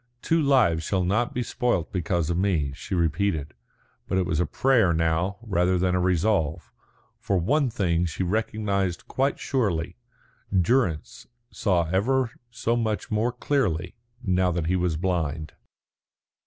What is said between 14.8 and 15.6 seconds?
blind.